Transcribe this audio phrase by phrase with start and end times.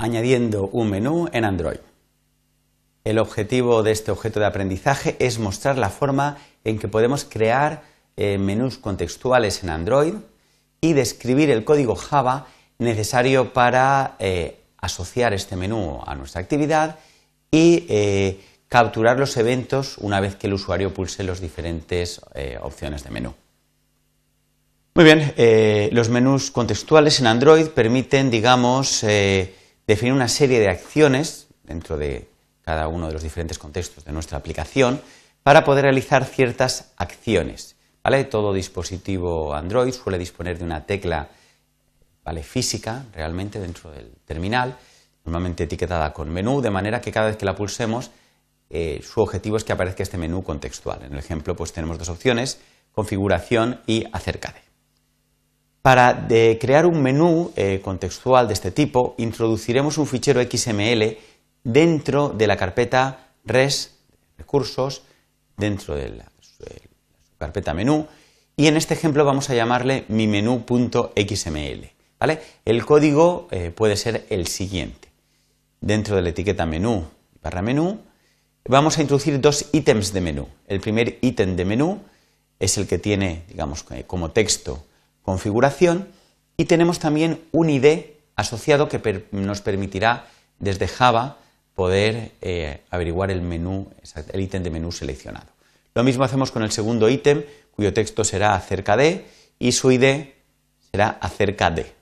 [0.00, 1.78] añadiendo un menú en Android.
[3.04, 7.82] El objetivo de este objeto de aprendizaje es mostrar la forma en que podemos crear
[8.16, 10.14] eh, menús contextuales en Android
[10.80, 12.46] y describir el código Java
[12.78, 16.98] necesario para eh, asociar este menú a nuestra actividad
[17.50, 22.20] y eh, capturar los eventos una vez que el usuario pulse las diferentes
[22.62, 23.34] opciones de menú.
[24.94, 25.34] Muy bien,
[25.92, 29.04] los menús contextuales en Android permiten, digamos,
[29.90, 32.28] definir una serie de acciones dentro de
[32.62, 35.00] cada uno de los diferentes contextos de nuestra aplicación
[35.42, 37.74] para poder realizar ciertas acciones.
[38.04, 38.22] ¿vale?
[38.22, 41.28] Todo dispositivo Android suele disponer de una tecla
[42.24, 42.44] ¿vale?
[42.44, 44.78] física realmente dentro del terminal,
[45.24, 48.12] normalmente etiquetada con menú, de manera que cada vez que la pulsemos
[48.70, 51.02] eh, su objetivo es que aparezca este menú contextual.
[51.02, 52.60] En el ejemplo pues tenemos dos opciones,
[52.92, 54.69] configuración y acerca de.
[55.82, 61.16] Para crear un menú eh, contextual de este tipo, introduciremos un fichero XML
[61.64, 63.94] dentro de la carpeta res,
[64.36, 65.02] recursos,
[65.56, 66.30] dentro de la,
[67.38, 68.06] carpeta menú,
[68.54, 71.90] y en este ejemplo vamos a llamarle mi menú.xml.
[72.66, 75.08] El código eh, puede ser el siguiente.
[75.80, 77.06] Dentro de la etiqueta menú
[77.42, 78.00] barra menú,
[78.68, 80.48] vamos a introducir dos ítems de menú.
[80.68, 82.00] El primer ítem de menú
[82.58, 84.84] es el que tiene, digamos, como texto
[85.22, 86.08] configuración
[86.56, 88.00] y tenemos también un ID
[88.36, 90.26] asociado que nos permitirá
[90.58, 91.38] desde Java
[91.74, 93.90] poder eh, averiguar el menú,
[94.32, 95.46] el ítem de menú seleccionado.
[95.94, 99.26] Lo mismo hacemos con el segundo ítem, cuyo texto será acerca de
[99.58, 100.26] y su ID
[100.90, 101.92] será acerca de.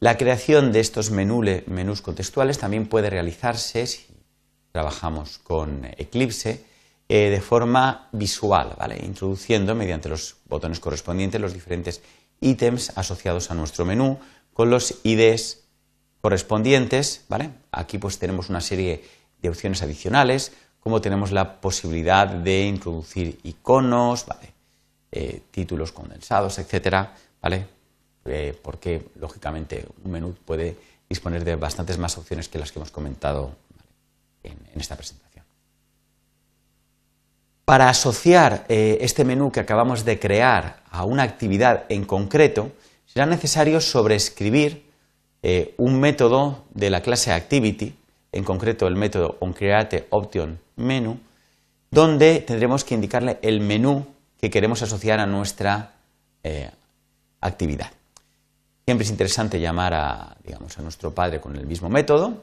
[0.00, 4.06] La creación de estos menús contextuales también puede realizarse si
[4.72, 6.64] trabajamos con Eclipse
[7.08, 8.98] eh, de forma visual, ¿vale?
[9.04, 12.00] introduciendo mediante los botones correspondientes los diferentes
[12.40, 14.18] ítems asociados a nuestro menú
[14.54, 15.64] con los IDs
[16.22, 17.26] correspondientes.
[17.28, 17.50] ¿vale?
[17.72, 19.04] Aquí pues tenemos una serie
[19.42, 24.24] de opciones adicionales, como tenemos la posibilidad de introducir iconos,
[25.12, 27.66] eh, títulos condensados, etcétera, ¿vale?
[28.24, 30.76] Eh, porque lógicamente un menú puede
[31.08, 33.54] disponer de bastantes más opciones que las que hemos comentado
[34.42, 35.23] en esta presentación.
[37.64, 42.72] Para asociar eh, este menú que acabamos de crear a una actividad en concreto,
[43.06, 44.84] será necesario sobreescribir
[45.42, 47.94] eh, un método de la clase Activity,
[48.32, 51.18] en concreto el método onCreateOptionMenu,
[51.90, 54.06] donde tendremos que indicarle el menú
[54.40, 55.92] que queremos asociar a nuestra
[56.42, 56.70] eh,
[57.40, 57.90] actividad.
[58.84, 62.42] Siempre es interesante llamar a, digamos, a nuestro padre con el mismo método.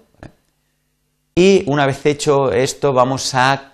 [1.36, 3.71] Y una vez hecho esto, vamos a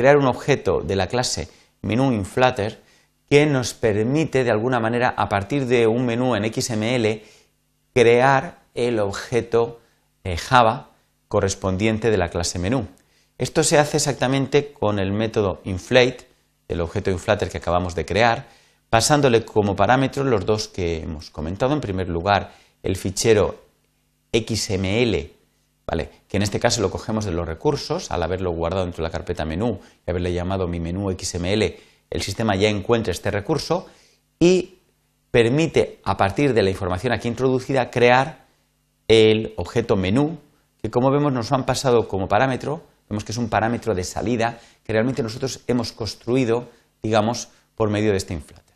[0.00, 1.50] crear un objeto de la clase
[1.82, 2.80] menú inflater
[3.28, 7.20] que nos permite de alguna manera a partir de un menú en XML
[7.92, 9.78] crear el objeto
[10.24, 10.92] eh, Java
[11.28, 12.88] correspondiente de la clase menú.
[13.36, 16.26] Esto se hace exactamente con el método inflate,
[16.66, 18.48] el objeto inflater que acabamos de crear,
[18.88, 21.74] pasándole como parámetros los dos que hemos comentado.
[21.74, 22.52] En primer lugar,
[22.82, 23.64] el fichero
[24.32, 25.30] XML
[26.28, 29.12] que en este caso lo cogemos de los recursos, al haberlo guardado dentro de la
[29.12, 31.74] carpeta menú y haberle llamado mi menú XML,
[32.10, 33.86] el sistema ya encuentra este recurso
[34.38, 34.78] y
[35.30, 38.46] permite, a partir de la información aquí introducida, crear
[39.08, 40.38] el objeto menú,
[40.80, 44.58] que como vemos nos han pasado como parámetro, vemos que es un parámetro de salida
[44.84, 46.68] que realmente nosotros hemos construido,
[47.02, 48.74] digamos, por medio de este inflater.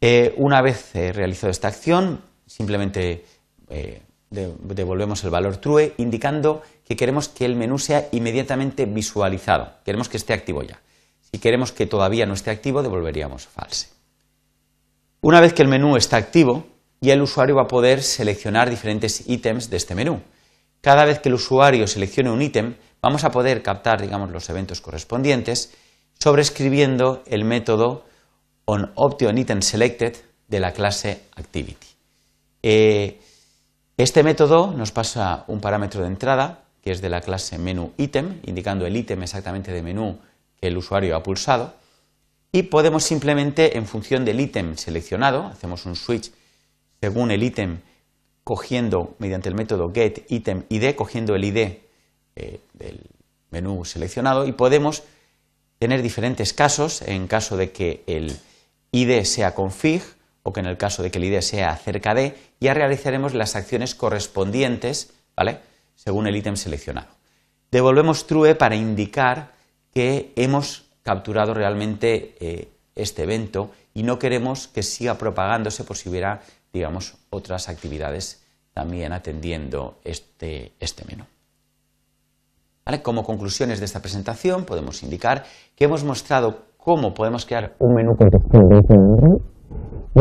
[0.00, 3.24] Eh, una vez eh, realizado esta acción, simplemente
[3.68, 10.08] eh, devolvemos el valor true indicando que queremos que el menú sea inmediatamente visualizado, queremos
[10.08, 10.80] que esté activo ya.
[11.30, 13.88] Si queremos que todavía no esté activo, devolveríamos false.
[15.20, 16.66] Una vez que el menú está activo,
[17.00, 20.20] ya el usuario va a poder seleccionar diferentes ítems de este menú.
[20.80, 24.80] Cada vez que el usuario seleccione un ítem, vamos a poder captar, digamos, los eventos
[24.80, 25.74] correspondientes
[26.18, 28.04] sobrescribiendo el método
[28.64, 30.16] onOptionItemSelected
[30.48, 31.86] de la clase Activity.
[32.62, 33.20] Eh,
[33.98, 38.40] este método nos pasa un parámetro de entrada, que es de la clase menú ítem,
[38.46, 40.20] indicando el ítem exactamente de menú
[40.60, 41.74] que el usuario ha pulsado,
[42.52, 46.30] y podemos simplemente, en función del ítem seleccionado, hacemos un switch
[47.00, 47.80] según el ítem,
[48.44, 51.56] cogiendo mediante el método getItemID, cogiendo el ID
[52.36, 53.00] eh, del
[53.50, 55.02] menú seleccionado, y podemos
[55.80, 58.38] tener diferentes casos, en caso de que el
[58.92, 60.02] ID sea config,
[60.52, 63.94] que en el caso de que el ID sea cerca de, ya realizaremos las acciones
[63.94, 65.58] correspondientes, ¿vale?
[65.94, 67.08] Según el ítem seleccionado.
[67.70, 69.52] Devolvemos true para indicar
[69.92, 76.08] que hemos capturado realmente eh, este evento y no queremos que siga propagándose por si
[76.08, 76.40] hubiera
[76.72, 81.24] digamos, otras actividades también atendiendo este, este menú.
[83.02, 85.44] Como conclusiones de esta presentación podemos indicar
[85.76, 89.57] que hemos mostrado cómo podemos crear un menú y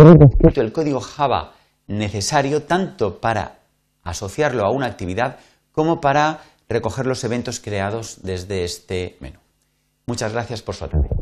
[0.01, 1.53] hemos descrito el código Java
[1.87, 3.59] necesario tanto para
[4.03, 5.37] asociarlo a una actividad
[5.71, 9.39] como para recoger los eventos creados desde este menú.
[10.05, 11.16] Muchas gracias por su atención.